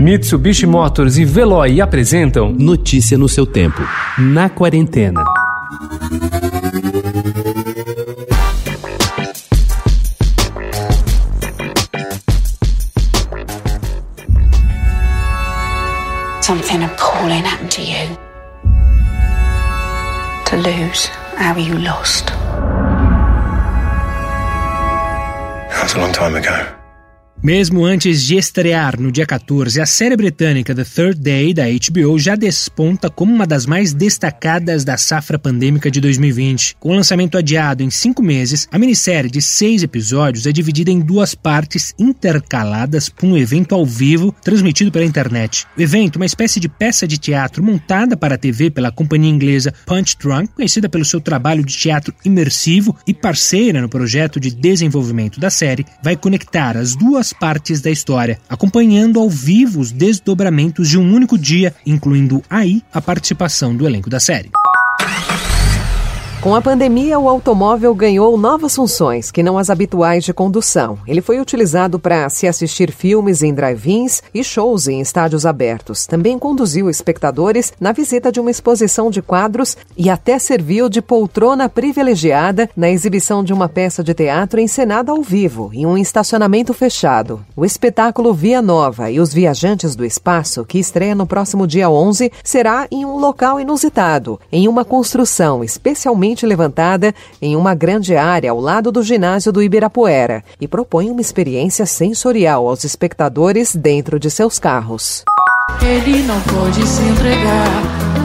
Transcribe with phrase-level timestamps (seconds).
[0.00, 3.82] Mitsubishi Motors e Veloy apresentam Notícia no seu tempo.
[4.16, 5.22] Na quarentena.
[16.40, 18.16] Something appalling happened to you.
[20.46, 22.28] To lose how you lost.
[25.68, 26.79] That was a long time ago.
[27.42, 32.18] Mesmo antes de estrear no dia 14, a série britânica The Third Day da HBO
[32.18, 36.76] já desponta como uma das mais destacadas da safra pandêmica de 2020.
[36.78, 41.00] Com o lançamento adiado em cinco meses, a minissérie de seis episódios é dividida em
[41.00, 45.66] duas partes intercaladas por um evento ao vivo transmitido pela internet.
[45.78, 49.72] O evento, uma espécie de peça de teatro montada para a TV pela companhia inglesa
[49.86, 55.40] Punch Drunk, conhecida pelo seu trabalho de teatro imersivo e parceira no projeto de desenvolvimento
[55.40, 60.98] da série, vai conectar as duas partes da história, acompanhando ao vivo os desdobramentos de
[60.98, 64.50] um único dia, incluindo aí a participação do elenco da série.
[66.42, 70.98] Com a pandemia, o automóvel ganhou novas funções que não as habituais de condução.
[71.06, 76.06] Ele foi utilizado para se assistir filmes em drive-ins e shows em estádios abertos.
[76.06, 81.68] Também conduziu espectadores na visita de uma exposição de quadros e até serviu de poltrona
[81.68, 87.44] privilegiada na exibição de uma peça de teatro encenada ao vivo em um estacionamento fechado.
[87.54, 92.32] O espetáculo Via Nova e os Viajantes do Espaço, que estreia no próximo dia 11,
[92.42, 98.60] será em um local inusitado, em uma construção especialmente levantada em uma grande área ao
[98.60, 104.58] lado do ginásio do Ibirapuera e propõe uma experiência sensorial aos espectadores dentro de seus
[104.58, 105.24] carros.
[105.82, 107.82] Ele não pode se entregar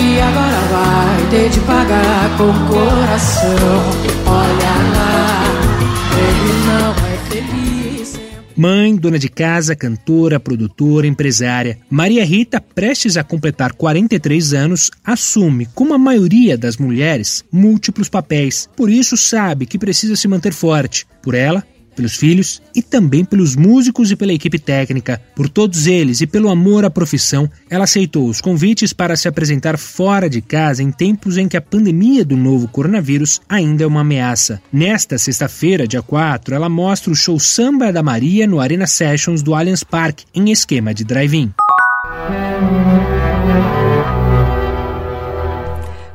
[0.00, 4.25] e agora vai ter de pagar com o coração.
[8.56, 15.68] Mãe, dona de casa, cantora, produtora, empresária, Maria Rita, prestes a completar 43 anos, assume,
[15.74, 18.66] como a maioria das mulheres, múltiplos papéis.
[18.74, 21.06] Por isso sabe que precisa se manter forte.
[21.22, 21.62] Por ela,
[21.96, 25.20] pelos filhos e também pelos músicos e pela equipe técnica.
[25.34, 29.78] Por todos eles e pelo amor à profissão, ela aceitou os convites para se apresentar
[29.78, 34.02] fora de casa em tempos em que a pandemia do novo coronavírus ainda é uma
[34.02, 34.62] ameaça.
[34.72, 39.54] Nesta sexta-feira, dia 4, ela mostra o show Samba da Maria no Arena Sessions do
[39.54, 41.52] Allianz Parque, em esquema de drive-in.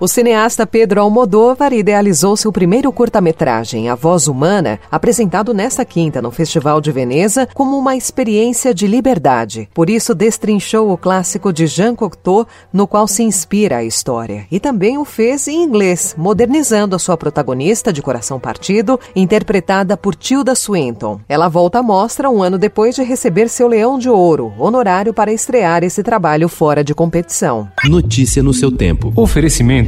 [0.00, 6.30] O cineasta Pedro Almodóvar idealizou seu primeiro curta-metragem, A Voz Humana, apresentado nesta quinta no
[6.30, 9.68] Festival de Veneza como uma experiência de liberdade.
[9.74, 14.46] Por isso, destrinchou o clássico de Jean Cocteau, no qual se inspira a história.
[14.52, 20.14] E também o fez em inglês, modernizando a sua protagonista de coração partido, interpretada por
[20.14, 21.20] Tilda Swinton.
[21.28, 25.32] Ela volta à mostra um ano depois de receber seu Leão de Ouro, honorário para
[25.32, 27.68] estrear esse trabalho fora de competição.
[27.84, 29.12] Notícia no seu tempo.
[29.16, 29.87] Oferecimento